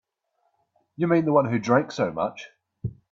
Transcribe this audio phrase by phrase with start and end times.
[0.95, 2.49] You mean the one who drank so much?